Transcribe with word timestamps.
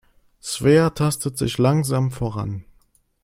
Svea 0.41 0.89
tastet 0.95 1.37
sich 1.37 1.59
langsam 1.59 2.09
voran. 2.11 2.65